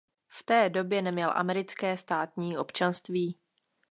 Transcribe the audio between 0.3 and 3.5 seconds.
té době neměl americké státní občanství.